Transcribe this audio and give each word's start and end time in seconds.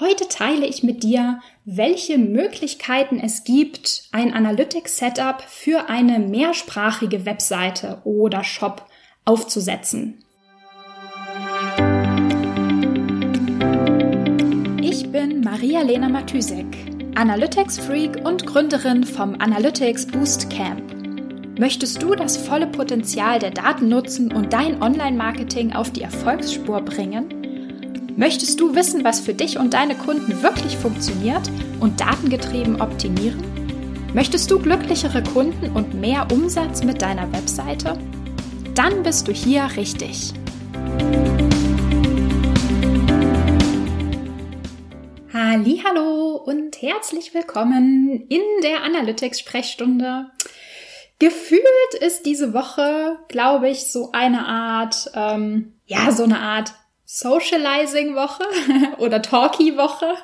Heute 0.00 0.26
teile 0.26 0.66
ich 0.66 0.82
mit 0.82 1.04
dir, 1.04 1.38
welche 1.64 2.18
Möglichkeiten 2.18 3.20
es 3.20 3.44
gibt, 3.44 4.08
ein 4.10 4.34
Analytics-Setup 4.34 5.40
für 5.46 5.88
eine 5.88 6.18
mehrsprachige 6.18 7.24
Webseite 7.24 8.00
oder 8.02 8.42
Shop 8.42 8.86
aufzusetzen. 9.24 10.24
Ich 14.82 15.12
bin 15.12 15.42
Maria-Lena 15.42 16.08
Matysek, 16.08 16.66
Analytics-Freak 17.14 18.26
und 18.26 18.46
Gründerin 18.46 19.04
vom 19.04 19.36
Analytics 19.38 20.08
Boost 20.08 20.50
Camp. 20.50 20.82
Möchtest 21.56 22.02
du 22.02 22.16
das 22.16 22.36
volle 22.36 22.66
Potenzial 22.66 23.38
der 23.38 23.52
Daten 23.52 23.88
nutzen 23.90 24.32
und 24.32 24.52
dein 24.52 24.82
Online-Marketing 24.82 25.72
auf 25.72 25.92
die 25.92 26.02
Erfolgsspur 26.02 26.80
bringen? 26.80 27.43
Möchtest 28.16 28.60
du 28.60 28.76
wissen, 28.76 29.02
was 29.02 29.18
für 29.18 29.34
dich 29.34 29.58
und 29.58 29.74
deine 29.74 29.96
Kunden 29.96 30.40
wirklich 30.40 30.76
funktioniert 30.76 31.50
und 31.80 31.98
datengetrieben 32.00 32.80
optimieren? 32.80 33.42
Möchtest 34.14 34.48
du 34.52 34.60
glücklichere 34.60 35.20
Kunden 35.24 35.74
und 35.74 35.94
mehr 35.94 36.28
Umsatz 36.30 36.84
mit 36.84 37.02
deiner 37.02 37.32
Webseite? 37.32 37.98
Dann 38.76 39.02
bist 39.02 39.26
du 39.26 39.32
hier 39.32 39.68
richtig. 39.76 40.32
Hallo 45.32 46.36
und 46.36 46.80
herzlich 46.80 47.34
willkommen 47.34 48.26
in 48.28 48.42
der 48.62 48.84
Analytics 48.84 49.40
Sprechstunde. 49.40 50.30
Gefühlt 51.18 51.94
ist 52.00 52.26
diese 52.26 52.54
Woche, 52.54 53.18
glaube 53.26 53.70
ich, 53.70 53.90
so 53.90 54.12
eine 54.12 54.46
Art, 54.46 55.10
ähm, 55.14 55.74
ja, 55.86 56.12
so 56.12 56.22
eine 56.22 56.38
Art 56.38 56.74
Socializing-Woche 57.06 58.44
oder 58.98 59.20
Talkie-Woche. 59.20 60.14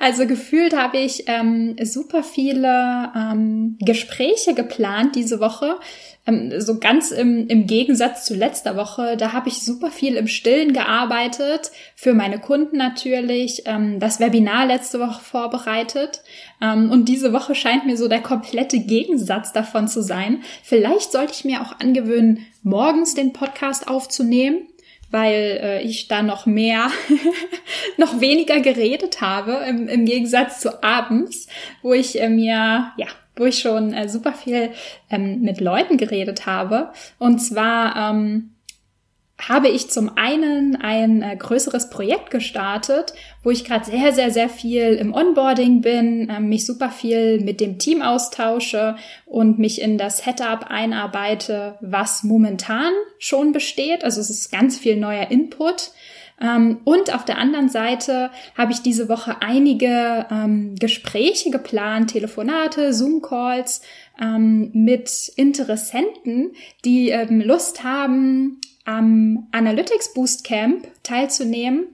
Also 0.00 0.26
gefühlt 0.26 0.76
habe 0.76 0.98
ich 0.98 1.24
ähm, 1.26 1.76
super 1.82 2.22
viele 2.22 3.12
ähm, 3.14 3.76
Gespräche 3.80 4.54
geplant 4.54 5.16
diese 5.16 5.40
Woche. 5.40 5.78
Ähm, 6.26 6.60
so 6.60 6.78
ganz 6.78 7.10
im, 7.10 7.46
im 7.48 7.66
Gegensatz 7.66 8.24
zu 8.24 8.34
letzter 8.34 8.76
Woche. 8.76 9.16
Da 9.16 9.32
habe 9.32 9.48
ich 9.48 9.62
super 9.62 9.90
viel 9.90 10.16
im 10.16 10.28
Stillen 10.28 10.72
gearbeitet. 10.72 11.70
Für 11.94 12.14
meine 12.14 12.38
Kunden 12.38 12.76
natürlich. 12.76 13.62
Ähm, 13.66 13.98
das 13.98 14.20
Webinar 14.20 14.66
letzte 14.66 15.00
Woche 15.00 15.22
vorbereitet. 15.22 16.22
Ähm, 16.62 16.90
und 16.90 17.06
diese 17.06 17.32
Woche 17.32 17.54
scheint 17.54 17.86
mir 17.86 17.96
so 17.96 18.08
der 18.08 18.22
komplette 18.22 18.78
Gegensatz 18.78 19.52
davon 19.52 19.88
zu 19.88 20.02
sein. 20.02 20.42
Vielleicht 20.62 21.12
sollte 21.12 21.32
ich 21.32 21.44
mir 21.44 21.62
auch 21.62 21.80
angewöhnen, 21.80 22.46
morgens 22.62 23.14
den 23.14 23.32
Podcast 23.32 23.88
aufzunehmen 23.88 24.68
weil 25.10 25.60
äh, 25.62 25.82
ich 25.82 26.08
da 26.08 26.22
noch 26.22 26.46
mehr, 26.46 26.90
noch 27.96 28.20
weniger 28.20 28.60
geredet 28.60 29.20
habe 29.20 29.64
im, 29.68 29.88
im 29.88 30.04
Gegensatz 30.04 30.60
zu 30.60 30.82
abends, 30.82 31.48
wo 31.82 31.92
ich 31.92 32.20
äh, 32.20 32.28
mir, 32.28 32.92
ja, 32.96 33.06
wo 33.36 33.44
ich 33.44 33.58
schon 33.58 33.94
äh, 33.94 34.08
super 34.08 34.32
viel 34.32 34.70
ähm, 35.10 35.40
mit 35.42 35.60
Leuten 35.60 35.96
geredet 35.96 36.46
habe. 36.46 36.90
Und 37.18 37.38
zwar 37.38 38.10
ähm, 38.10 38.50
habe 39.38 39.68
ich 39.68 39.88
zum 39.88 40.10
einen 40.16 40.76
ein 40.76 41.22
äh, 41.22 41.36
größeres 41.36 41.90
Projekt 41.90 42.30
gestartet, 42.30 43.14
wo 43.44 43.50
ich 43.50 43.64
gerade 43.64 43.84
sehr, 43.84 44.12
sehr, 44.12 44.30
sehr 44.32 44.48
viel 44.48 44.94
im 44.94 45.14
Onboarding 45.14 45.80
bin, 45.80 46.28
äh, 46.28 46.40
mich 46.40 46.66
super 46.66 46.90
viel 46.90 47.40
mit 47.40 47.60
dem 47.60 47.78
Team 47.78 48.02
austausche 48.02 48.96
und 49.26 49.58
mich 49.58 49.80
in 49.80 49.96
das 49.96 50.18
Setup 50.18 50.66
einarbeite, 50.68 51.78
was 51.80 52.24
momentan 52.24 52.92
schon 53.18 53.52
besteht. 53.52 54.02
Also 54.02 54.20
es 54.20 54.28
ist 54.28 54.50
ganz 54.50 54.76
viel 54.76 54.96
neuer 54.96 55.30
Input. 55.30 55.92
Ähm, 56.40 56.80
und 56.84 57.14
auf 57.14 57.24
der 57.24 57.38
anderen 57.38 57.68
Seite 57.68 58.30
habe 58.56 58.72
ich 58.72 58.82
diese 58.82 59.08
Woche 59.08 59.36
einige 59.40 60.26
ähm, 60.30 60.74
Gespräche 60.76 61.50
geplant, 61.50 62.10
Telefonate, 62.10 62.92
Zoom-Calls 62.92 63.82
ähm, 64.20 64.70
mit 64.72 65.32
Interessenten, 65.36 66.52
die 66.84 67.10
ähm, 67.10 67.40
Lust 67.40 67.82
haben, 67.82 68.60
am 68.88 69.46
Analytics 69.52 70.14
Boost 70.14 70.44
Camp 70.44 70.88
teilzunehmen, 71.02 71.88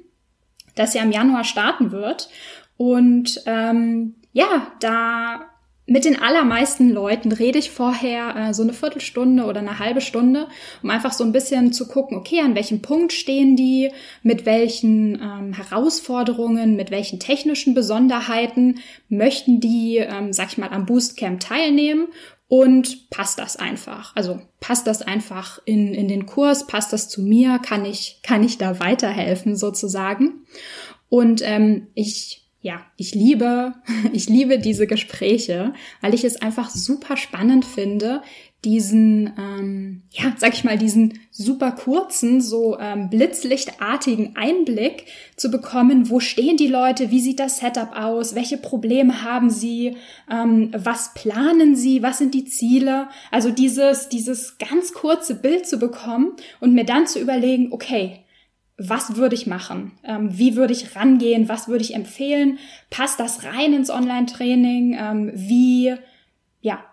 das 0.77 0.95
ja 0.95 1.03
im 1.03 1.11
Januar 1.11 1.43
starten 1.43 1.91
wird. 1.91 2.29
Und 2.77 3.43
ähm, 3.47 4.15
ja, 4.33 4.69
da 4.79 5.41
mit 5.87 6.05
den 6.05 6.23
allermeisten 6.23 6.91
Leuten 6.91 7.33
rede 7.33 7.59
ich 7.59 7.71
vorher 7.71 8.37
äh, 8.37 8.55
so 8.55 8.63
eine 8.63 8.73
Viertelstunde 8.73 9.45
oder 9.45 9.59
eine 9.59 9.81
halbe 9.81 10.01
Stunde, 10.01 10.47
um 10.85 10.91
einfach 10.91 11.13
so 11.13 11.25
ein 11.25 11.33
bisschen 11.33 11.73
zu 11.73 11.89
gucken, 11.89 12.17
okay, 12.17 12.41
an 12.41 12.55
welchem 12.55 12.81
Punkt 12.81 13.13
stehen 13.13 13.57
die, 13.57 13.91
mit 14.23 14.47
welchen 14.47 15.21
ähm, 15.21 15.53
Herausforderungen, 15.53 16.77
mit 16.77 16.93
welchen 16.93 17.19
technischen 17.19 17.75
Besonderheiten 17.75 18.79
möchten 19.09 19.59
die, 19.59 19.97
ähm, 19.97 20.33
sag 20.33 20.53
ich 20.53 20.59
mal, 20.59 20.71
am 20.71 20.87
Boostcamp 20.87 21.41
teilnehmen 21.41 22.07
und 22.49 23.11
passt 23.11 23.39
das 23.39 23.57
einfach? 23.57 24.15
Also 24.15 24.41
passt 24.61 24.87
das 24.87 25.03
einfach 25.03 25.61
in, 25.65 25.95
in 25.95 26.09
den 26.09 26.27
Kurs, 26.27 26.67
passt 26.67 26.93
das 26.93 27.09
zu 27.09 27.23
mir, 27.23 27.59
kann 27.59 27.85
ich, 27.85 28.21
kann 28.23 28.43
ich 28.43 28.59
da 28.59 28.81
weiterhelfen 28.81 29.57
sozusagen? 29.57 30.47
Und 31.09 31.43
ähm, 31.43 31.89
ich 31.95 32.45
ja, 32.65 32.81
ich 32.97 33.15
liebe, 33.15 33.75
ich 34.13 34.29
liebe 34.29 34.59
diese 34.59 34.87
Gespräche, 34.87 35.75
weil 36.01 36.15
ich 36.15 36.25
es 36.25 36.41
einfach 36.41 36.71
super 36.71 37.19
spannend 37.19 37.67
finde, 37.67 38.23
diesen, 38.65 39.33
ähm, 39.39 40.03
ja, 40.11 40.33
sag 40.37 40.55
ich 40.55 40.65
mal, 40.65 40.79
diesen 40.79 41.21
super 41.31 41.73
kurzen, 41.73 42.41
so 42.41 42.79
ähm, 42.79 43.11
blitzlichtartigen 43.11 44.37
Einblick 44.37 45.07
zu 45.37 45.51
bekommen, 45.51 46.11
wo 46.11 46.21
stehen 46.21 46.57
die 46.57 46.69
Leute, 46.69 47.11
wie 47.11 47.21
sieht 47.21 47.41
das 47.41 47.59
Setup 47.59 47.95
aus, 47.95 48.35
welche 48.35 48.57
Probleme 48.57 49.23
haben 49.23 49.51
sie, 49.51 49.97
ähm, 50.31 50.71
was 50.77 51.15
planen 51.15 51.77
sie, 51.77 52.03
was 52.03 52.19
sind 52.19 52.35
die 52.35 52.45
Ziele, 52.45 53.09
also 53.31 53.51
dieses, 53.51 54.09
dieses 54.09 54.59
ganz 54.59 54.93
kurze 54.93 55.35
Bild 55.35 55.67
zu 55.67 55.79
bekommen 55.79 56.33
und 56.61 56.75
mir 56.75 56.85
dann 56.85 57.07
zu 57.07 57.21
überlegen, 57.21 57.73
okay, 57.73 58.25
was 58.77 59.17
würde 59.17 59.35
ich 59.35 59.47
machen? 59.47 59.93
Ähm, 60.03 60.37
wie 60.37 60.57
würde 60.57 60.73
ich 60.73 60.97
rangehen? 60.97 61.49
Was 61.49 61.69
würde 61.69 61.85
ich 61.85 61.95
empfehlen? 61.95 62.59
Passt 62.91 63.21
das 63.21 63.45
rein 63.45 63.73
ins 63.73 63.91
Online-Training? 63.91 64.97
Ähm, 64.99 65.33
wie, 65.35 65.95
ja, 66.61 66.85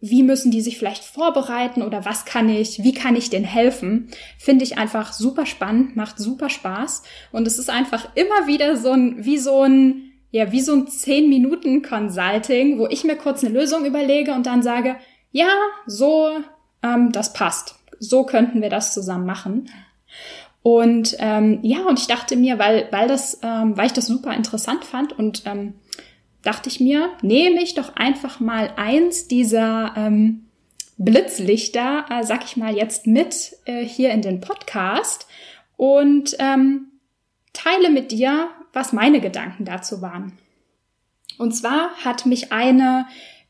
wie 0.00 0.22
müssen 0.22 0.50
die 0.50 0.62
sich 0.62 0.78
vielleicht 0.78 1.04
vorbereiten 1.04 1.82
oder 1.82 2.04
was 2.04 2.24
kann 2.24 2.48
ich, 2.48 2.82
wie 2.82 2.94
kann 2.94 3.16
ich 3.16 3.28
denen 3.28 3.44
helfen? 3.44 4.08
Finde 4.38 4.64
ich 4.64 4.78
einfach 4.78 5.12
super 5.12 5.44
spannend, 5.44 5.94
macht 5.94 6.18
super 6.18 6.48
Spaß 6.48 7.02
und 7.32 7.46
es 7.46 7.58
ist 7.58 7.68
einfach 7.68 8.08
immer 8.14 8.46
wieder 8.46 8.76
so 8.76 8.92
ein, 8.92 9.24
wie 9.24 9.38
so 9.38 9.62
ein, 9.62 10.12
ja, 10.30 10.52
wie 10.52 10.60
so 10.60 10.72
ein 10.72 10.86
10 10.86 11.28
Minuten 11.28 11.82
Consulting, 11.82 12.78
wo 12.78 12.86
ich 12.86 13.04
mir 13.04 13.16
kurz 13.16 13.44
eine 13.44 13.52
Lösung 13.52 13.84
überlege 13.84 14.32
und 14.32 14.46
dann 14.46 14.62
sage, 14.62 14.96
ja, 15.32 15.50
so, 15.86 16.30
ähm, 16.82 17.12
das 17.12 17.32
passt. 17.32 17.76
So 17.98 18.24
könnten 18.24 18.62
wir 18.62 18.70
das 18.70 18.94
zusammen 18.94 19.26
machen. 19.26 19.68
Und 20.62 21.16
ähm, 21.18 21.60
ja, 21.62 21.84
und 21.86 21.98
ich 21.98 22.06
dachte 22.06 22.36
mir, 22.36 22.58
weil, 22.58 22.88
weil 22.90 23.08
das, 23.08 23.38
ähm, 23.42 23.76
weil 23.76 23.86
ich 23.86 23.92
das 23.92 24.06
super 24.06 24.34
interessant 24.34 24.84
fand 24.84 25.18
und 25.18 25.42
ähm, 25.46 25.74
dachte 26.42 26.68
ich 26.68 26.80
mir, 26.80 27.10
nehme 27.22 27.62
ich 27.62 27.74
doch 27.74 27.96
einfach 27.96 28.40
mal 28.40 28.72
eins 28.76 29.28
dieser 29.28 29.94
ähm, 29.96 30.46
Blitzlichter, 30.96 32.06
äh, 32.10 32.24
sag 32.24 32.44
ich 32.44 32.56
mal, 32.56 32.76
jetzt 32.76 33.06
mit 33.06 33.56
äh, 33.64 33.84
hier 33.84 34.10
in 34.10 34.22
den 34.22 34.40
Podcast 34.40 35.26
und 35.76 36.36
ähm, 36.38 36.88
teile 37.52 37.90
mit 37.90 38.12
dir, 38.12 38.48
was 38.72 38.92
meine 38.92 39.20
Gedanken 39.20 39.64
dazu 39.64 40.02
waren. 40.02 40.38
Und 41.38 41.52
zwar 41.52 41.90
hat 42.04 42.26
mich 42.26 42.52
eine 42.52 43.06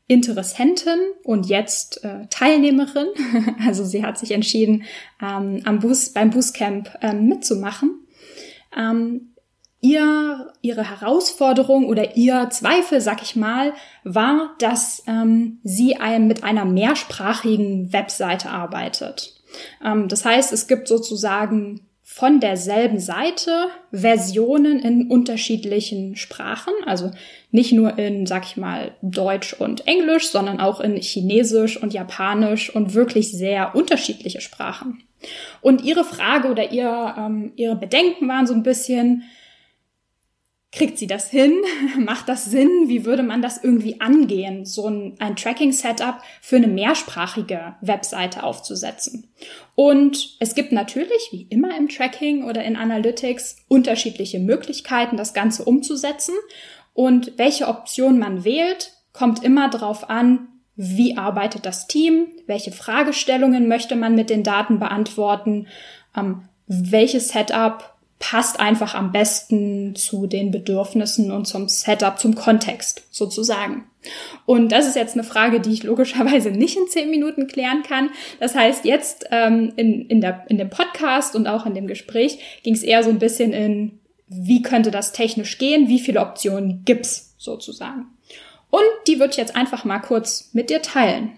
Interessentin 0.07 0.99
und 1.23 1.47
jetzt 1.47 2.03
äh, 2.03 2.27
Teilnehmerin. 2.29 3.07
Also 3.65 3.85
sie 3.85 4.03
hat 4.03 4.17
sich 4.17 4.31
entschieden, 4.31 4.83
ähm, 5.21 5.61
am 5.65 5.79
Bus, 5.79 6.09
beim 6.09 6.31
Boostcamp 6.31 6.89
ähm, 7.01 7.27
mitzumachen. 7.27 8.07
Ähm, 8.75 9.30
ihr, 9.81 10.53
ihre 10.61 10.89
Herausforderung 10.89 11.85
oder 11.85 12.15
ihr 12.15 12.49
Zweifel, 12.51 13.01
sag 13.01 13.21
ich 13.23 13.35
mal, 13.35 13.73
war, 14.03 14.55
dass 14.59 15.03
ähm, 15.07 15.59
sie 15.63 15.97
ein, 15.97 16.27
mit 16.27 16.43
einer 16.43 16.65
mehrsprachigen 16.65 17.91
Webseite 17.91 18.49
arbeitet. 18.49 19.41
Ähm, 19.83 20.07
das 20.07 20.23
heißt, 20.23 20.53
es 20.53 20.67
gibt 20.67 20.87
sozusagen 20.87 21.81
von 22.13 22.41
derselben 22.41 22.99
Seite 22.99 23.67
Versionen 23.91 24.79
in 24.79 25.09
unterschiedlichen 25.09 26.17
Sprachen, 26.17 26.73
also 26.85 27.09
nicht 27.51 27.71
nur 27.71 27.97
in, 27.97 28.25
sag 28.25 28.45
ich 28.45 28.57
mal, 28.57 28.91
Deutsch 29.01 29.53
und 29.53 29.87
Englisch, 29.87 30.27
sondern 30.27 30.59
auch 30.59 30.81
in 30.81 30.97
Chinesisch 30.97 31.81
und 31.81 31.93
Japanisch 31.93 32.75
und 32.75 32.93
wirklich 32.93 33.31
sehr 33.31 33.75
unterschiedliche 33.75 34.41
Sprachen. 34.41 35.03
Und 35.61 35.83
ihre 35.83 36.03
Frage 36.03 36.49
oder 36.49 36.71
ihr, 36.71 37.15
ähm, 37.17 37.53
ihre 37.55 37.77
Bedenken 37.77 38.27
waren 38.27 38.45
so 38.45 38.53
ein 38.53 38.63
bisschen, 38.63 39.23
Kriegt 40.71 40.97
sie 40.97 41.07
das 41.07 41.29
hin? 41.29 41.53
Macht 41.97 42.29
das 42.29 42.45
Sinn? 42.45 42.69
Wie 42.85 43.05
würde 43.05 43.23
man 43.23 43.41
das 43.41 43.61
irgendwie 43.61 43.99
angehen, 43.99 44.65
so 44.65 44.87
ein, 44.87 45.15
ein 45.19 45.35
Tracking-Setup 45.35 46.21
für 46.41 46.55
eine 46.55 46.67
mehrsprachige 46.67 47.75
Webseite 47.81 48.43
aufzusetzen? 48.43 49.27
Und 49.75 50.37
es 50.39 50.55
gibt 50.55 50.71
natürlich, 50.71 51.29
wie 51.31 51.45
immer 51.49 51.77
im 51.77 51.89
Tracking 51.89 52.45
oder 52.45 52.63
in 52.63 52.77
Analytics, 52.77 53.57
unterschiedliche 53.67 54.39
Möglichkeiten, 54.39 55.17
das 55.17 55.33
Ganze 55.33 55.65
umzusetzen. 55.65 56.35
Und 56.93 57.37
welche 57.37 57.67
Option 57.67 58.17
man 58.17 58.45
wählt, 58.45 58.93
kommt 59.11 59.43
immer 59.43 59.69
darauf 59.69 60.09
an, 60.09 60.47
wie 60.77 61.17
arbeitet 61.17 61.65
das 61.65 61.87
Team, 61.87 62.27
welche 62.47 62.71
Fragestellungen 62.71 63.67
möchte 63.67 63.97
man 63.97 64.15
mit 64.15 64.29
den 64.29 64.43
Daten 64.43 64.79
beantworten, 64.79 65.67
ähm, 66.15 66.43
welches 66.65 67.29
Setup 67.29 67.93
passt 68.21 68.59
einfach 68.59 68.93
am 68.93 69.11
besten 69.11 69.95
zu 69.95 70.27
den 70.27 70.51
Bedürfnissen 70.51 71.31
und 71.31 71.45
zum 71.45 71.67
Setup, 71.67 72.19
zum 72.19 72.35
Kontext 72.35 73.03
sozusagen. 73.09 73.89
Und 74.45 74.71
das 74.71 74.87
ist 74.87 74.95
jetzt 74.95 75.15
eine 75.15 75.23
Frage, 75.23 75.59
die 75.59 75.73
ich 75.73 75.83
logischerweise 75.83 76.51
nicht 76.51 76.77
in 76.77 76.87
zehn 76.87 77.09
Minuten 77.09 77.47
klären 77.47 77.83
kann. 77.83 78.11
Das 78.39 78.55
heißt, 78.55 78.85
jetzt 78.85 79.25
ähm, 79.31 79.73
in, 79.75 80.05
in, 80.05 80.21
der, 80.21 80.45
in 80.47 80.57
dem 80.57 80.69
Podcast 80.69 81.35
und 81.35 81.47
auch 81.47 81.65
in 81.65 81.73
dem 81.73 81.87
Gespräch 81.87 82.61
ging 82.63 82.75
es 82.75 82.83
eher 82.83 83.03
so 83.03 83.09
ein 83.09 83.19
bisschen 83.19 83.53
in, 83.53 83.99
wie 84.27 84.61
könnte 84.61 84.91
das 84.91 85.11
technisch 85.11 85.57
gehen, 85.57 85.89
wie 85.89 85.99
viele 85.99 86.21
Optionen 86.21 86.83
gibt's 86.85 87.35
sozusagen. 87.39 88.05
Und 88.69 88.83
die 89.07 89.19
würde 89.19 89.31
ich 89.31 89.37
jetzt 89.37 89.55
einfach 89.55 89.83
mal 89.83 89.99
kurz 89.99 90.51
mit 90.53 90.69
dir 90.69 90.83
teilen. 90.83 91.31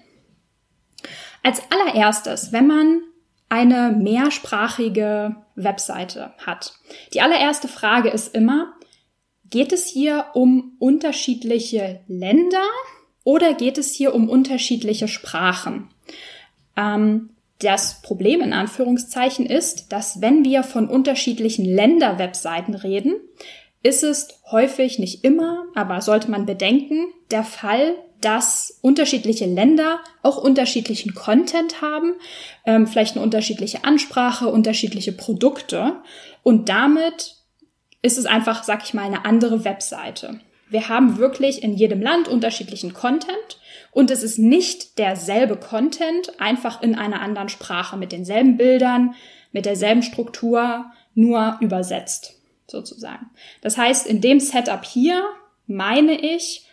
Als 1.43 1.61
allererstes, 1.71 2.51
wenn 2.51 2.67
man 2.67 3.01
eine 3.53 3.91
mehrsprachige 3.91 5.35
Webseite 5.53 6.33
hat. 6.43 6.73
Die 7.13 7.21
allererste 7.21 7.67
Frage 7.67 8.09
ist 8.09 8.33
immer, 8.33 8.73
geht 9.47 9.71
es 9.71 9.85
hier 9.85 10.25
um 10.33 10.75
unterschiedliche 10.79 11.99
Länder 12.07 12.65
oder 13.23 13.53
geht 13.53 13.77
es 13.77 13.93
hier 13.93 14.15
um 14.15 14.27
unterschiedliche 14.27 15.07
Sprachen? 15.07 15.89
Ähm, 16.75 17.29
das 17.59 18.01
Problem 18.01 18.41
in 18.41 18.53
Anführungszeichen 18.53 19.45
ist, 19.45 19.91
dass 19.91 20.19
wenn 20.19 20.43
wir 20.43 20.63
von 20.63 20.89
unterschiedlichen 20.89 21.63
Länder-Webseiten 21.63 22.73
reden, 22.73 23.13
ist 23.83 24.03
es 24.03 24.29
häufig, 24.49 24.97
nicht 24.97 25.23
immer, 25.23 25.65
aber 25.75 26.01
sollte 26.01 26.31
man 26.31 26.47
bedenken, 26.47 27.05
der 27.29 27.43
Fall, 27.43 27.97
dass 28.23 28.79
unterschiedliche 28.81 29.45
Länder 29.45 29.99
auch 30.21 30.37
unterschiedlichen 30.37 31.13
Content 31.13 31.81
haben, 31.81 32.13
ähm, 32.65 32.87
vielleicht 32.87 33.15
eine 33.15 33.23
unterschiedliche 33.23 33.83
Ansprache, 33.83 34.47
unterschiedliche 34.47 35.11
Produkte. 35.11 36.01
Und 36.43 36.69
damit 36.69 37.35
ist 38.01 38.17
es 38.17 38.25
einfach, 38.25 38.63
sag 38.63 38.83
ich 38.83 38.93
mal, 38.93 39.03
eine 39.03 39.25
andere 39.25 39.65
Webseite. 39.65 40.39
Wir 40.69 40.89
haben 40.89 41.17
wirklich 41.17 41.63
in 41.63 41.73
jedem 41.73 42.01
Land 42.01 42.27
unterschiedlichen 42.27 42.93
Content 42.93 43.59
und 43.91 44.09
es 44.09 44.23
ist 44.23 44.39
nicht 44.39 44.97
derselbe 44.97 45.55
Content, 45.55 46.39
einfach 46.39 46.81
in 46.81 46.95
einer 46.95 47.21
anderen 47.21 47.49
Sprache, 47.49 47.95
mit 47.95 48.11
denselben 48.11 48.57
Bildern, 48.57 49.15
mit 49.51 49.65
derselben 49.65 50.01
Struktur, 50.01 50.85
nur 51.13 51.57
übersetzt, 51.61 52.33
sozusagen. 52.65 53.29
Das 53.61 53.77
heißt, 53.77 54.07
in 54.07 54.19
dem 54.19 54.39
Setup 54.39 54.83
hier 54.83 55.23
meine 55.67 56.19
ich, 56.19 56.65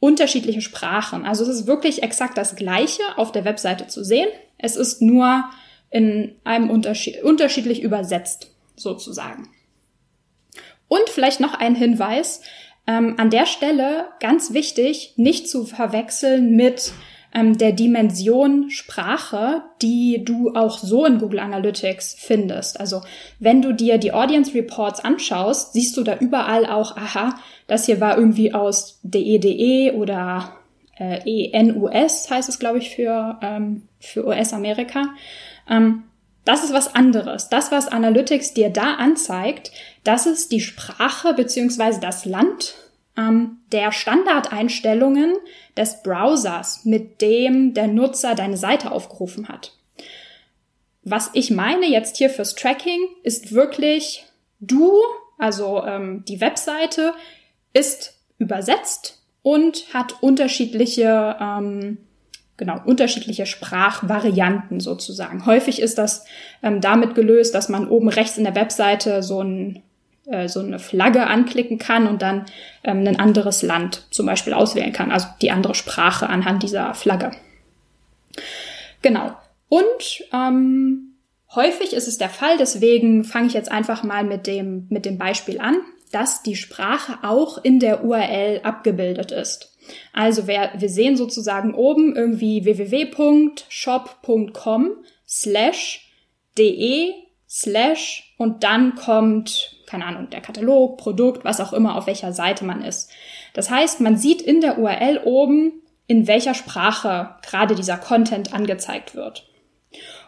unterschiedliche 0.00 0.60
Sprachen. 0.60 1.24
Also 1.24 1.42
es 1.42 1.48
ist 1.48 1.66
wirklich 1.66 2.02
exakt 2.02 2.38
das 2.38 2.56
Gleiche 2.56 3.02
auf 3.16 3.32
der 3.32 3.44
Webseite 3.44 3.88
zu 3.88 4.04
sehen. 4.04 4.28
Es 4.56 4.76
ist 4.76 5.02
nur 5.02 5.44
in 5.90 6.36
einem 6.44 6.70
Unterschied, 6.70 7.22
unterschiedlich 7.22 7.82
übersetzt, 7.82 8.50
sozusagen. 8.76 9.48
Und 10.86 11.08
vielleicht 11.08 11.40
noch 11.40 11.54
ein 11.54 11.74
Hinweis, 11.74 12.42
ähm, 12.86 13.14
an 13.18 13.30
der 13.30 13.46
Stelle 13.46 14.08
ganz 14.20 14.52
wichtig, 14.52 15.14
nicht 15.16 15.48
zu 15.48 15.66
verwechseln 15.66 16.56
mit 16.56 16.92
ähm, 17.34 17.58
der 17.58 17.72
Dimension 17.72 18.70
Sprache, 18.70 19.62
die 19.82 20.24
du 20.24 20.54
auch 20.54 20.78
so 20.78 21.04
in 21.04 21.18
Google 21.18 21.40
Analytics 21.40 22.16
findest. 22.18 22.80
Also 22.80 23.02
wenn 23.38 23.62
du 23.62 23.72
dir 23.72 23.98
die 23.98 24.12
Audience 24.12 24.54
Reports 24.54 25.00
anschaust, 25.00 25.72
siehst 25.72 25.96
du 25.96 26.02
da 26.02 26.16
überall 26.16 26.66
auch, 26.66 26.96
aha, 26.96 27.38
das 27.66 27.86
hier 27.86 28.00
war 28.00 28.16
irgendwie 28.16 28.54
aus 28.54 29.00
DEDE 29.02 29.48
e 29.48 29.92
oder 29.92 30.52
äh, 30.98 31.50
ENUS 31.52 32.30
heißt 32.30 32.48
es, 32.48 32.58
glaube 32.58 32.78
ich, 32.78 32.90
für, 32.90 33.38
ähm, 33.42 33.82
für 34.00 34.26
US-Amerika. 34.26 35.04
Ähm, 35.68 36.04
das 36.44 36.64
ist 36.64 36.72
was 36.72 36.94
anderes. 36.94 37.50
Das, 37.50 37.70
was 37.70 37.88
Analytics 37.88 38.54
dir 38.54 38.70
da 38.70 38.94
anzeigt, 38.94 39.70
das 40.02 40.26
ist 40.26 40.50
die 40.50 40.60
Sprache 40.60 41.34
beziehungsweise 41.34 42.00
das 42.00 42.24
Land 42.24 42.74
ähm, 43.16 43.47
der 43.72 43.92
Standardeinstellungen 43.92 45.34
des 45.76 46.02
Browsers, 46.02 46.84
mit 46.84 47.20
dem 47.20 47.74
der 47.74 47.86
Nutzer 47.86 48.34
deine 48.34 48.56
Seite 48.56 48.90
aufgerufen 48.90 49.48
hat. 49.48 49.72
Was 51.02 51.30
ich 51.32 51.50
meine 51.50 51.86
jetzt 51.86 52.16
hier 52.16 52.30
fürs 52.30 52.54
Tracking 52.54 53.00
ist 53.22 53.52
wirklich 53.52 54.26
du, 54.60 55.00
also 55.38 55.82
ähm, 55.84 56.24
die 56.26 56.40
Webseite 56.40 57.14
ist 57.72 58.14
übersetzt 58.38 59.22
und 59.42 59.92
hat 59.94 60.22
unterschiedliche 60.22 61.36
ähm, 61.40 61.98
genau, 62.58 62.80
unterschiedliche 62.84 63.46
Sprachvarianten 63.46 64.80
sozusagen. 64.80 65.46
Häufig 65.46 65.80
ist 65.80 65.96
das 65.96 66.26
ähm, 66.62 66.82
damit 66.82 67.14
gelöst, 67.14 67.54
dass 67.54 67.70
man 67.70 67.88
oben 67.88 68.08
rechts 68.08 68.36
in 68.36 68.44
der 68.44 68.54
Webseite 68.54 69.22
so, 69.22 69.40
ein, 69.40 69.82
äh, 70.30 70.48
so 70.48 70.60
eine 70.60 70.78
Flagge 70.78 71.26
anklicken 71.26 71.78
kann 71.78 72.06
und 72.06 72.22
dann 72.22 72.46
ähm, 72.84 73.06
ein 73.06 73.18
anderes 73.18 73.62
Land 73.62 74.06
zum 74.10 74.26
Beispiel 74.26 74.52
auswählen 74.52 74.92
kann, 74.92 75.10
also 75.10 75.26
die 75.42 75.50
andere 75.50 75.74
Sprache 75.74 76.28
anhand 76.28 76.62
dieser 76.62 76.94
Flagge. 76.94 77.32
Genau. 79.02 79.32
Und 79.68 80.24
ähm, 80.32 81.14
häufig 81.54 81.92
ist 81.92 82.08
es 82.08 82.18
der 82.18 82.30
Fall, 82.30 82.56
deswegen 82.58 83.24
fange 83.24 83.48
ich 83.48 83.54
jetzt 83.54 83.70
einfach 83.70 84.02
mal 84.02 84.24
mit 84.24 84.46
dem, 84.46 84.86
mit 84.88 85.04
dem 85.04 85.18
Beispiel 85.18 85.60
an, 85.60 85.76
dass 86.12 86.42
die 86.42 86.56
Sprache 86.56 87.18
auch 87.22 87.62
in 87.62 87.80
der 87.80 88.04
URL 88.04 88.60
abgebildet 88.62 89.30
ist. 89.30 89.74
Also 90.12 90.46
wir, 90.46 90.70
wir 90.76 90.88
sehen 90.88 91.16
sozusagen 91.16 91.74
oben 91.74 92.14
irgendwie 92.14 92.64
www.shop.com 92.64 94.90
slash 95.26 96.12
de 96.56 97.12
slash 97.48 98.34
und 98.36 98.62
dann 98.64 98.94
kommt, 98.94 99.77
keine 99.88 100.06
Ahnung, 100.06 100.30
der 100.30 100.40
Katalog, 100.40 100.98
Produkt, 100.98 101.44
was 101.44 101.60
auch 101.60 101.72
immer, 101.72 101.96
auf 101.96 102.06
welcher 102.06 102.32
Seite 102.32 102.64
man 102.64 102.82
ist. 102.82 103.10
Das 103.54 103.70
heißt, 103.70 104.00
man 104.00 104.16
sieht 104.16 104.42
in 104.42 104.60
der 104.60 104.78
URL 104.78 105.20
oben, 105.24 105.82
in 106.06 106.26
welcher 106.26 106.54
Sprache 106.54 107.36
gerade 107.42 107.74
dieser 107.74 107.96
Content 107.96 108.52
angezeigt 108.52 109.14
wird. 109.14 109.48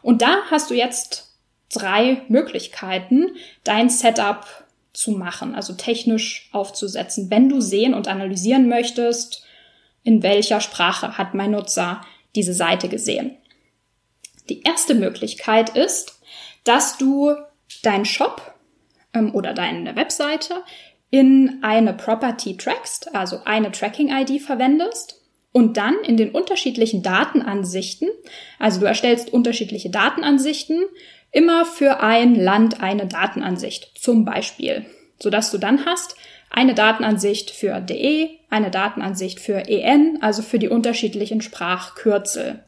Und 0.03 0.23
da 0.23 0.39
hast 0.51 0.71
du 0.71 0.75
jetzt 0.75 1.37
drei 1.73 2.23
Möglichkeiten, 2.29 3.37
dein 3.65 3.89
Setup 3.89 4.47
zu 4.93 5.13
machen, 5.13 5.55
also 5.55 5.75
technisch 5.75 6.49
aufzusetzen, 6.53 7.31
wenn 7.31 7.49
du 7.49 7.61
sehen 7.61 7.95
und 7.95 8.09
analysieren 8.09 8.69
möchtest, 8.69 9.45
in 10.03 10.23
welcher 10.23 10.61
Sprache 10.61 11.17
hat 11.19 11.35
mein 11.35 11.53
Nutzer 11.53 12.01
diese 12.35 12.55
Seite 12.55 12.89
gesehen. 12.89 13.37
Die 14.49 14.63
erste 14.63 14.95
Möglichkeit 14.95 15.77
ist, 15.77 16.21
dass 16.65 16.99
du 16.99 17.35
deinen 17.83 18.05
Shop 18.05 18.50
ähm, 19.15 19.35
oder 19.35 19.55
deine 19.55 19.97
Webseite 19.97 20.63
in 21.11 21.59
eine 21.63 21.93
Property 21.93 22.57
trackst, 22.57 23.15
also 23.15 23.41
eine 23.45 23.73
Tracking-ID 23.73 24.41
verwendest 24.41 25.21
und 25.53 25.77
dann 25.77 25.97
in 26.05 26.17
den 26.17 26.31
unterschiedlichen 26.31 27.03
Datenansichten, 27.03 28.09
also 28.59 28.81
du 28.81 28.87
erstellst 28.87 29.33
unterschiedliche 29.33 29.91
Datenansichten, 29.91 30.85
immer 31.33 31.65
für 31.65 32.01
ein 32.01 32.35
Land 32.35 32.83
eine 32.83 33.07
Datenansicht 33.07 33.93
zum 33.99 34.25
Beispiel, 34.25 34.87
sodass 35.19 35.51
du 35.51 35.59
dann 35.59 35.85
hast 35.85 36.17
eine 36.51 36.75
Datenansicht 36.75 37.51
für 37.51 37.81
DE, 37.81 38.31
eine 38.49 38.71
Datenansicht 38.71 39.39
für 39.39 39.69
EN, 39.69 40.19
also 40.21 40.43
für 40.43 40.59
die 40.59 40.69
unterschiedlichen 40.69 41.41
Sprachkürzel. 41.41 42.65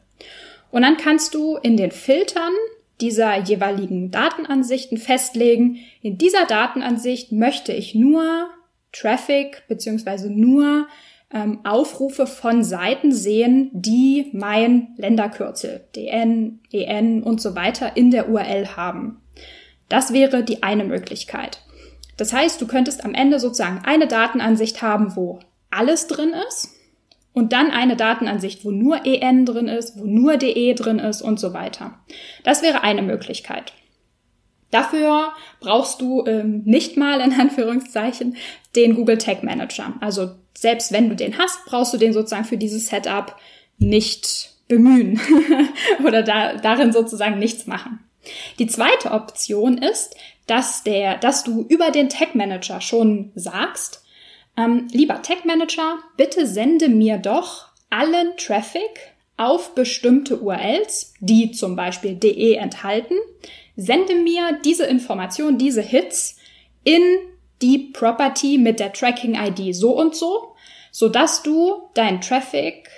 Und 0.71 0.81
dann 0.81 0.97
kannst 0.97 1.33
du 1.33 1.57
in 1.57 1.77
den 1.77 1.91
Filtern 1.91 2.53
dieser 3.01 3.39
jeweiligen 3.39 4.11
Datenansichten 4.11 4.97
festlegen, 4.97 5.77
in 6.01 6.17
dieser 6.17 6.45
Datenansicht 6.45 7.31
möchte 7.31 7.73
ich 7.73 7.95
nur 7.95 8.49
Traffic 8.91 9.63
beziehungsweise 9.67 10.29
nur 10.29 10.87
ähm, 11.33 11.59
Aufrufe 11.63 12.27
von 12.27 12.63
Seiten 12.63 13.11
sehen, 13.11 13.71
die 13.73 14.29
mein 14.33 14.89
Länderkürzel, 14.97 15.83
DN, 15.95 16.59
EN 16.71 17.23
und 17.23 17.41
so 17.41 17.55
weiter 17.55 17.97
in 17.97 18.11
der 18.11 18.29
URL 18.29 18.75
haben. 18.75 19.21
Das 19.89 20.13
wäre 20.13 20.43
die 20.43 20.63
eine 20.63 20.85
Möglichkeit. 20.85 21.61
Das 22.17 22.31
heißt, 22.31 22.61
du 22.61 22.67
könntest 22.67 23.03
am 23.03 23.15
Ende 23.15 23.39
sozusagen 23.39 23.81
eine 23.83 24.07
Datenansicht 24.07 24.81
haben, 24.81 25.15
wo 25.15 25.39
alles 25.71 26.07
drin 26.07 26.33
ist 26.47 26.69
und 27.33 27.51
dann 27.51 27.71
eine 27.71 27.95
Datenansicht, 27.95 28.63
wo 28.63 28.71
nur 28.71 29.05
EN 29.05 29.45
drin 29.45 29.67
ist, 29.67 29.97
wo 29.97 30.05
nur 30.05 30.37
DE 30.37 30.73
drin 30.73 30.99
ist 30.99 31.21
und 31.21 31.39
so 31.39 31.53
weiter. 31.53 31.99
Das 32.43 32.61
wäre 32.61 32.83
eine 32.83 33.01
Möglichkeit. 33.01 33.73
Dafür 34.71 35.33
brauchst 35.59 36.01
du 36.01 36.25
ähm, 36.25 36.63
nicht 36.65 36.97
mal 36.97 37.21
in 37.21 37.33
Anführungszeichen 37.33 38.37
den 38.75 38.95
Google 38.95 39.17
Tag 39.17 39.43
Manager. 39.43 39.93
Also 39.99 40.31
selbst 40.57 40.91
wenn 40.91 41.09
du 41.09 41.15
den 41.15 41.37
hast, 41.37 41.65
brauchst 41.65 41.93
du 41.93 41.97
den 41.97 42.13
sozusagen 42.13 42.45
für 42.45 42.57
dieses 42.57 42.87
Setup 42.87 43.35
nicht 43.77 44.51
bemühen 44.67 45.19
oder 46.05 46.23
da, 46.23 46.55
darin 46.55 46.91
sozusagen 46.91 47.37
nichts 47.37 47.67
machen. 47.67 47.99
Die 48.57 48.67
zweite 48.67 49.11
Option 49.11 49.77
ist, 49.77 50.15
dass 50.47 50.83
der, 50.83 51.17
dass 51.17 51.43
du 51.43 51.65
über 51.67 51.91
den 51.91 52.09
Tag 52.09 52.35
Manager 52.35 52.81
schon 52.81 53.31
sagst, 53.35 54.02
ähm, 54.57 54.87
lieber 54.91 55.21
Tag 55.21 55.45
Manager, 55.45 55.97
bitte 56.17 56.45
sende 56.47 56.89
mir 56.89 57.17
doch 57.17 57.67
allen 57.89 58.37
Traffic 58.37 59.13
auf 59.37 59.75
bestimmte 59.75 60.39
URLs, 60.39 61.13
die 61.19 61.51
zum 61.51 61.75
Beispiel 61.75 62.15
de 62.15 62.53
enthalten, 62.55 63.15
sende 63.75 64.15
mir 64.15 64.59
diese 64.63 64.85
Information, 64.85 65.57
diese 65.57 65.81
Hits 65.81 66.37
in 66.83 67.01
die 67.61 67.91
Property 67.93 68.57
mit 68.57 68.79
der 68.79 68.93
Tracking 68.93 69.35
ID 69.35 69.75
so 69.75 69.91
und 69.97 70.15
so, 70.15 70.55
so 70.91 71.09
dass 71.09 71.41
du 71.43 71.89
dein 71.93 72.21
Traffic 72.21 72.89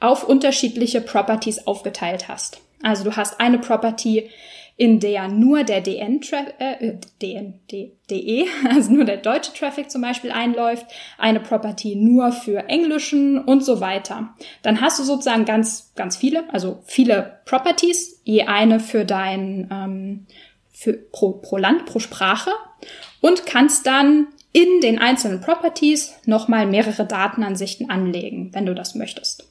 auf 0.00 0.24
unterschiedliche 0.28 1.00
Properties 1.00 1.66
aufgeteilt 1.66 2.28
hast. 2.28 2.60
Also 2.82 3.04
du 3.04 3.16
hast 3.16 3.40
eine 3.40 3.58
Property, 3.58 4.30
in 4.78 5.00
der 5.00 5.26
nur 5.26 5.64
der 5.64 5.80
DN, 5.80 6.20
äh, 6.60 6.94
DN 7.20 7.54
D, 7.70 7.96
DE, 8.08 8.46
also 8.70 8.92
nur 8.92 9.04
der 9.04 9.16
deutsche 9.16 9.52
Traffic 9.52 9.90
zum 9.90 10.00
Beispiel 10.00 10.30
einläuft, 10.30 10.86
eine 11.18 11.40
Property 11.40 11.96
nur 11.96 12.30
für 12.30 12.68
englischen 12.68 13.38
und 13.38 13.64
so 13.64 13.80
weiter. 13.80 14.34
Dann 14.62 14.80
hast 14.80 15.00
du 15.00 15.02
sozusagen 15.02 15.44
ganz, 15.44 15.92
ganz 15.96 16.16
viele, 16.16 16.44
also 16.54 16.80
viele 16.84 17.40
Properties, 17.44 18.22
je 18.22 18.42
eine 18.44 18.78
für 18.78 19.04
dein, 19.04 19.68
ähm, 19.72 20.26
für, 20.70 20.92
pro, 20.92 21.32
pro 21.32 21.56
Land, 21.56 21.84
pro 21.84 21.98
Sprache 21.98 22.50
und 23.20 23.46
kannst 23.46 23.84
dann 23.84 24.28
in 24.52 24.80
den 24.80 25.00
einzelnen 25.00 25.40
Properties 25.40 26.14
nochmal 26.24 26.66
mehrere 26.68 27.04
Datenansichten 27.04 27.90
anlegen, 27.90 28.54
wenn 28.54 28.64
du 28.64 28.76
das 28.76 28.94
möchtest. 28.94 29.48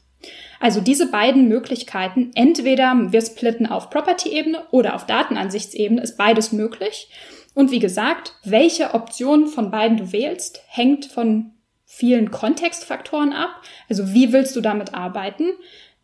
Also 0.59 0.81
diese 0.81 1.11
beiden 1.11 1.47
Möglichkeiten, 1.47 2.31
entweder 2.35 2.93
wir 3.11 3.21
splitten 3.21 3.67
auf 3.67 3.89
Property-Ebene 3.89 4.65
oder 4.71 4.95
auf 4.95 5.05
Datenansichtsebene, 5.05 6.01
ist 6.01 6.17
beides 6.17 6.51
möglich. 6.51 7.09
Und 7.53 7.71
wie 7.71 7.79
gesagt, 7.79 8.33
welche 8.43 8.93
Option 8.93 9.47
von 9.47 9.71
beiden 9.71 9.97
du 9.97 10.11
wählst, 10.11 10.61
hängt 10.67 11.05
von 11.05 11.53
vielen 11.85 12.31
Kontextfaktoren 12.31 13.33
ab. 13.33 13.61
Also 13.89 14.13
wie 14.13 14.33
willst 14.33 14.55
du 14.55 14.61
damit 14.61 14.93
arbeiten? 14.93 15.45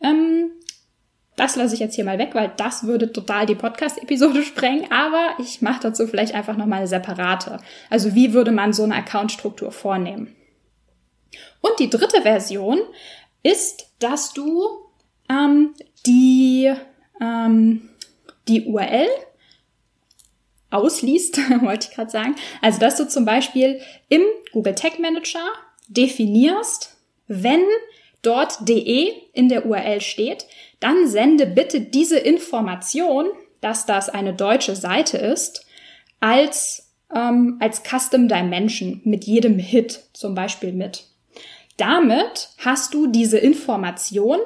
Ähm, 0.01 0.51
das 1.35 1.55
lasse 1.55 1.73
ich 1.73 1.79
jetzt 1.79 1.95
hier 1.95 2.05
mal 2.05 2.19
weg, 2.19 2.31
weil 2.33 2.51
das 2.57 2.85
würde 2.85 3.11
total 3.11 3.45
die 3.45 3.55
Podcast-Episode 3.55 4.43
sprengen, 4.43 4.91
aber 4.91 5.35
ich 5.39 5.61
mache 5.61 5.81
dazu 5.81 6.07
vielleicht 6.07 6.35
einfach 6.35 6.57
nochmal 6.57 6.79
eine 6.79 6.87
separate. 6.87 7.59
Also 7.89 8.15
wie 8.15 8.33
würde 8.33 8.51
man 8.51 8.73
so 8.73 8.83
eine 8.83 8.95
Account-Struktur 8.95 9.71
vornehmen? 9.71 10.35
Und 11.61 11.79
die 11.79 11.89
dritte 11.89 12.21
Version 12.21 12.79
ist, 13.41 13.92
dass 14.03 14.33
du 14.33 14.63
ähm, 15.29 15.73
die, 16.05 16.71
ähm, 17.21 17.89
die 18.47 18.65
URL 18.65 19.07
ausliest, 20.69 21.37
wollte 21.61 21.87
ich 21.89 21.95
gerade 21.95 22.11
sagen. 22.11 22.35
Also, 22.61 22.79
dass 22.79 22.97
du 22.97 23.07
zum 23.07 23.25
Beispiel 23.25 23.79
im 24.09 24.21
Google 24.51 24.75
Tag 24.75 24.99
Manager 24.99 25.45
definierst, 25.87 26.97
wenn 27.27 27.63
dort 28.21 28.67
de 28.67 29.13
in 29.33 29.49
der 29.49 29.65
URL 29.65 30.01
steht, 30.01 30.45
dann 30.79 31.07
sende 31.07 31.45
bitte 31.45 31.81
diese 31.81 32.17
Information, 32.17 33.27
dass 33.61 33.85
das 33.85 34.09
eine 34.09 34.33
deutsche 34.33 34.75
Seite 34.75 35.17
ist, 35.17 35.65
als, 36.19 36.93
ähm, 37.15 37.57
als 37.59 37.83
Custom 37.83 38.27
Dimension 38.27 39.01
mit 39.03 39.25
jedem 39.25 39.59
Hit 39.59 40.03
zum 40.13 40.35
Beispiel 40.35 40.73
mit. 40.73 41.05
Damit 41.77 42.49
hast 42.59 42.93
du 42.93 43.07
diese 43.07 43.37
Information 43.37 44.39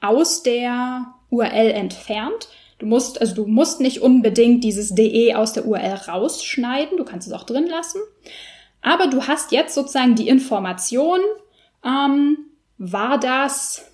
aus 0.00 0.42
der 0.42 1.14
URL 1.30 1.70
entfernt. 1.70 2.48
Du 2.78 2.86
musst, 2.86 3.20
also 3.20 3.34
du 3.34 3.46
musst 3.46 3.80
nicht 3.80 4.02
unbedingt 4.02 4.64
dieses 4.64 4.94
de 4.94 5.34
aus 5.34 5.52
der 5.52 5.66
URL 5.66 5.94
rausschneiden, 6.08 6.98
du 6.98 7.04
kannst 7.04 7.26
es 7.26 7.32
auch 7.32 7.44
drin 7.44 7.66
lassen. 7.66 8.00
Aber 8.82 9.06
du 9.06 9.26
hast 9.26 9.52
jetzt 9.52 9.74
sozusagen 9.74 10.14
die 10.14 10.28
Information, 10.28 11.20
ähm, 11.84 12.38
war 12.76 13.18
das 13.18 13.86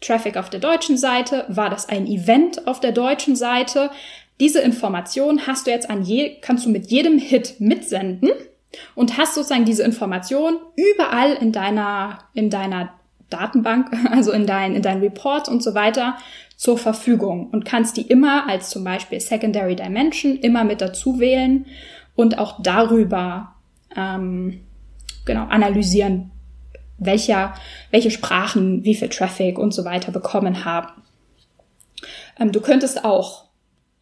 Traffic 0.00 0.36
auf 0.36 0.50
der 0.50 0.60
deutschen 0.60 0.96
Seite, 0.96 1.44
war 1.48 1.70
das 1.70 1.88
ein 1.88 2.06
Event 2.06 2.66
auf 2.66 2.80
der 2.80 2.92
deutschen 2.92 3.36
Seite. 3.36 3.90
Diese 4.40 4.60
Information 4.60 5.46
hast 5.46 5.66
du 5.66 5.70
jetzt 5.70 5.88
an 5.88 6.02
je, 6.02 6.40
kannst 6.40 6.66
du 6.66 6.70
mit 6.70 6.90
jedem 6.90 7.18
Hit 7.18 7.60
mitsenden 7.60 8.30
und 8.94 9.18
hast 9.18 9.34
sozusagen 9.34 9.64
diese 9.64 9.82
Information 9.82 10.58
überall 10.76 11.32
in 11.34 11.52
deiner, 11.52 12.20
in 12.34 12.50
deiner 12.50 12.92
Datenbank, 13.30 13.90
also 14.10 14.32
in 14.32 14.46
dein, 14.46 14.74
in 14.74 14.82
dein 14.82 15.00
Report 15.00 15.48
und 15.48 15.62
so 15.62 15.74
weiter 15.74 16.16
zur 16.56 16.78
Verfügung 16.78 17.50
und 17.50 17.64
kannst 17.64 17.96
die 17.96 18.02
immer 18.02 18.48
als 18.48 18.70
zum 18.70 18.84
Beispiel 18.84 19.20
Secondary 19.20 19.76
Dimension 19.76 20.36
immer 20.36 20.64
mit 20.64 20.80
dazu 20.80 21.18
wählen 21.18 21.66
und 22.14 22.38
auch 22.38 22.62
darüber 22.62 23.54
ähm, 23.96 24.60
genau 25.24 25.46
analysieren, 25.46 26.30
welcher, 26.98 27.54
welche 27.90 28.10
Sprachen 28.10 28.84
wie 28.84 28.94
viel 28.94 29.08
Traffic 29.08 29.58
und 29.58 29.74
so 29.74 29.84
weiter 29.84 30.12
bekommen 30.12 30.64
haben. 30.64 31.02
Ähm, 32.38 32.52
du 32.52 32.60
könntest 32.60 33.04
auch 33.04 33.44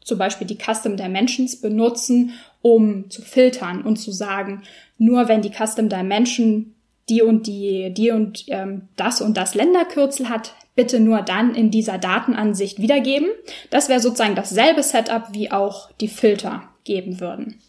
zum 0.05 0.19
Beispiel 0.19 0.47
die 0.47 0.59
Custom 0.59 0.97
Dimensions 0.97 1.61
benutzen, 1.61 2.33
um 2.63 3.11
zu 3.11 3.23
filtern 3.23 3.83
und 3.83 3.97
zu 3.97 4.13
sagen, 4.13 4.63
nur 4.99 5.29
wenn 5.29 5.43
die 5.43 5.53
Custom 5.53 5.89
Dimension 5.89 6.75
die 7.09 7.23
und 7.23 7.47
die, 7.47 7.93
die 7.93 8.11
und 8.11 8.45
ähm, 8.49 8.89
das 8.97 9.21
und 9.21 9.37
das 9.37 9.55
Länderkürzel 9.55 10.29
hat, 10.29 10.55
bitte 10.75 11.01
nur 11.01 11.23
dann 11.23 11.55
in 11.55 11.71
dieser 11.71 11.99
Datenansicht 11.99 12.81
wiedergeben. 12.81 13.29
Das 13.71 13.89
wäre 13.89 14.01
sozusagen 14.01 14.37
dasselbe 14.37 14.83
Setup, 14.83 15.25
wie 15.33 15.51
auch 15.51 15.91
die 16.01 16.09
Filter 16.09 16.63
geben 16.85 17.21
würden. 17.21 17.61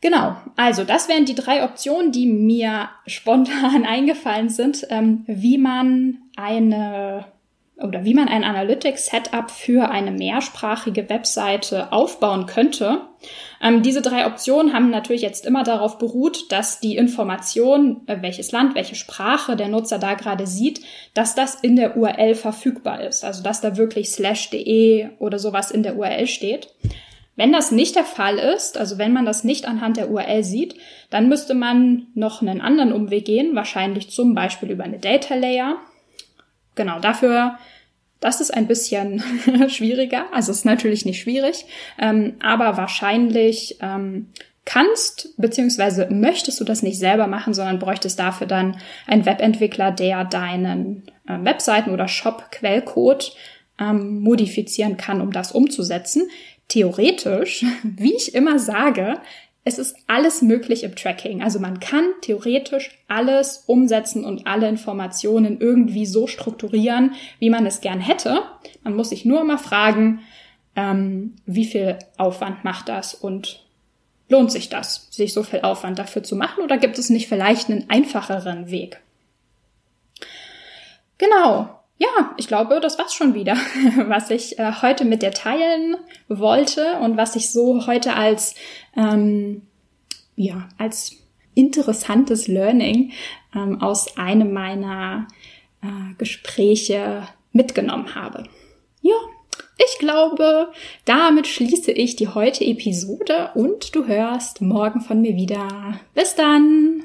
Genau, 0.00 0.36
also 0.56 0.84
das 0.84 1.08
wären 1.08 1.26
die 1.26 1.34
drei 1.34 1.62
Optionen, 1.62 2.12
die 2.12 2.26
mir 2.26 2.88
spontan 3.06 3.84
eingefallen 3.84 4.48
sind, 4.48 4.86
ähm, 4.88 5.24
wie 5.26 5.58
man 5.58 6.18
eine 6.36 7.26
oder 7.82 8.04
wie 8.04 8.14
man 8.14 8.28
ein 8.28 8.44
Analytics-Setup 8.44 9.50
für 9.50 9.90
eine 9.90 10.10
mehrsprachige 10.10 11.08
Webseite 11.08 11.92
aufbauen 11.92 12.46
könnte. 12.46 13.02
Ähm, 13.62 13.82
diese 13.82 14.02
drei 14.02 14.26
Optionen 14.26 14.72
haben 14.72 14.90
natürlich 14.90 15.22
jetzt 15.22 15.46
immer 15.46 15.62
darauf 15.62 15.98
beruht, 15.98 16.50
dass 16.50 16.80
die 16.80 16.96
Information, 16.96 18.02
äh, 18.06 18.18
welches 18.20 18.52
Land, 18.52 18.74
welche 18.74 18.94
Sprache 18.94 19.56
der 19.56 19.68
Nutzer 19.68 19.98
da 19.98 20.14
gerade 20.14 20.46
sieht, 20.46 20.80
dass 21.14 21.34
das 21.34 21.56
in 21.56 21.76
der 21.76 21.96
URL 21.96 22.34
verfügbar 22.34 23.02
ist. 23.02 23.24
Also 23.24 23.42
dass 23.42 23.60
da 23.60 23.76
wirklich 23.76 24.10
slash 24.10 24.50
de 24.50 25.08
oder 25.18 25.38
sowas 25.38 25.70
in 25.70 25.82
der 25.82 25.96
URL 25.96 26.26
steht. 26.26 26.68
Wenn 27.36 27.52
das 27.52 27.70
nicht 27.70 27.96
der 27.96 28.04
Fall 28.04 28.38
ist, 28.38 28.76
also 28.76 28.98
wenn 28.98 29.12
man 29.12 29.24
das 29.24 29.44
nicht 29.44 29.66
anhand 29.66 29.96
der 29.96 30.10
URL 30.10 30.44
sieht, 30.44 30.74
dann 31.08 31.28
müsste 31.28 31.54
man 31.54 32.08
noch 32.14 32.42
einen 32.42 32.60
anderen 32.60 32.92
Umweg 32.92 33.24
gehen, 33.24 33.54
wahrscheinlich 33.54 34.10
zum 34.10 34.34
Beispiel 34.34 34.70
über 34.70 34.84
eine 34.84 34.98
Data 34.98 35.34
Layer. 35.34 35.76
Genau, 36.74 37.00
dafür, 37.00 37.58
das 38.20 38.40
ist 38.40 38.52
ein 38.52 38.66
bisschen 38.66 39.22
schwieriger. 39.68 40.26
Also 40.32 40.52
ist 40.52 40.64
natürlich 40.64 41.04
nicht 41.04 41.20
schwierig, 41.20 41.66
ähm, 41.98 42.34
aber 42.40 42.76
wahrscheinlich 42.76 43.78
ähm, 43.80 44.28
kannst 44.64 45.34
beziehungsweise 45.36 46.08
möchtest 46.10 46.60
du 46.60 46.64
das 46.64 46.82
nicht 46.82 46.98
selber 46.98 47.26
machen, 47.26 47.54
sondern 47.54 47.78
bräuchtest 47.78 48.18
dafür 48.18 48.46
dann 48.46 48.76
einen 49.06 49.26
Webentwickler, 49.26 49.90
der 49.90 50.24
deinen 50.24 51.04
äh, 51.26 51.38
Webseiten 51.42 51.90
oder 51.90 52.08
Shop-Quellcode 52.08 53.34
ähm, 53.80 54.20
modifizieren 54.20 54.96
kann, 54.96 55.20
um 55.20 55.32
das 55.32 55.52
umzusetzen. 55.52 56.28
Theoretisch, 56.68 57.64
wie 57.82 58.14
ich 58.14 58.34
immer 58.34 58.58
sage, 58.58 59.18
es 59.64 59.78
ist 59.78 59.96
alles 60.06 60.42
möglich 60.42 60.84
im 60.84 60.96
Tracking. 60.96 61.42
Also 61.42 61.58
man 61.60 61.80
kann 61.80 62.04
theoretisch 62.22 62.98
alles 63.08 63.64
umsetzen 63.66 64.24
und 64.24 64.46
alle 64.46 64.68
Informationen 64.68 65.60
irgendwie 65.60 66.06
so 66.06 66.26
strukturieren, 66.26 67.12
wie 67.38 67.50
man 67.50 67.66
es 67.66 67.80
gern 67.80 68.00
hätte. 68.00 68.42
Man 68.82 68.94
muss 68.94 69.10
sich 69.10 69.24
nur 69.24 69.44
mal 69.44 69.58
fragen, 69.58 70.20
ähm, 70.76 71.36
wie 71.44 71.66
viel 71.66 71.98
Aufwand 72.16 72.64
macht 72.64 72.88
das 72.88 73.14
und 73.14 73.66
lohnt 74.28 74.50
sich 74.50 74.68
das, 74.68 75.08
sich 75.10 75.32
so 75.32 75.42
viel 75.42 75.60
Aufwand 75.60 75.98
dafür 75.98 76.22
zu 76.22 76.36
machen 76.36 76.62
oder 76.64 76.78
gibt 76.78 76.98
es 76.98 77.10
nicht 77.10 77.28
vielleicht 77.28 77.68
einen 77.68 77.90
einfacheren 77.90 78.70
Weg? 78.70 79.00
Genau 81.18 81.79
ja, 82.00 82.34
ich 82.38 82.48
glaube, 82.48 82.80
das 82.80 82.98
war's 82.98 83.14
schon 83.14 83.34
wieder, 83.34 83.56
was 84.06 84.30
ich 84.30 84.58
äh, 84.58 84.72
heute 84.80 85.04
mit 85.04 85.22
dir 85.22 85.32
teilen 85.32 85.96
wollte 86.28 86.98
und 87.00 87.18
was 87.18 87.36
ich 87.36 87.50
so 87.50 87.86
heute 87.86 88.14
als 88.14 88.54
ähm, 88.96 89.62
ja 90.34 90.66
als 90.78 91.12
interessantes 91.54 92.48
Learning 92.48 93.12
ähm, 93.54 93.82
aus 93.82 94.16
einem 94.16 94.54
meiner 94.54 95.28
äh, 95.82 96.14
Gespräche 96.16 97.28
mitgenommen 97.52 98.14
habe. 98.14 98.44
Ja, 99.02 99.16
ich 99.76 99.98
glaube, 99.98 100.72
damit 101.04 101.46
schließe 101.46 101.92
ich 101.92 102.16
die 102.16 102.28
heutige 102.28 102.70
Episode 102.70 103.50
und 103.54 103.94
du 103.94 104.06
hörst 104.06 104.62
morgen 104.62 105.02
von 105.02 105.20
mir 105.20 105.36
wieder. 105.36 106.00
Bis 106.14 106.34
dann! 106.34 107.04